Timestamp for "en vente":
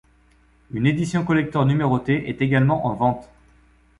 2.87-3.29